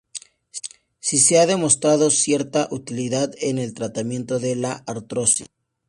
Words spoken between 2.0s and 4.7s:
cierta utilidad en el tratamiento de